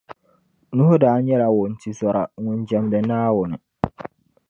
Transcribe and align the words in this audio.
Nuhu 0.75 0.95
daa 1.01 1.17
nyɛla 1.25 1.47
wuntizɔra 1.55 2.23
ŋun 2.43 2.59
jɛmdi 2.67 2.99
Naawuni. 3.07 3.57